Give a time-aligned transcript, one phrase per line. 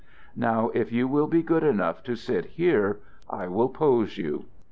[0.35, 4.45] Now if you will be good enough to sit here, I will pose you."